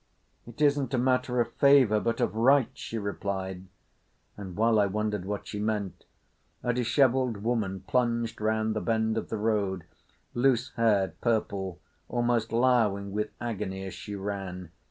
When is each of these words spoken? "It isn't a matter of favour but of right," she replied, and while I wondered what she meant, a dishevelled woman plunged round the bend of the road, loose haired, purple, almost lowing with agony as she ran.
"It 0.47 0.59
isn't 0.59 0.95
a 0.95 0.97
matter 0.97 1.39
of 1.41 1.53
favour 1.53 1.99
but 1.99 2.19
of 2.19 2.33
right," 2.35 2.69
she 2.73 2.97
replied, 2.97 3.67
and 4.35 4.55
while 4.57 4.79
I 4.79 4.87
wondered 4.87 5.25
what 5.25 5.45
she 5.47 5.59
meant, 5.59 6.05
a 6.63 6.73
dishevelled 6.73 7.37
woman 7.43 7.81
plunged 7.81 8.41
round 8.41 8.75
the 8.75 8.81
bend 8.81 9.15
of 9.15 9.29
the 9.29 9.37
road, 9.37 9.83
loose 10.33 10.71
haired, 10.71 11.21
purple, 11.21 11.79
almost 12.09 12.51
lowing 12.51 13.11
with 13.11 13.29
agony 13.39 13.85
as 13.85 13.93
she 13.93 14.15
ran. 14.15 14.71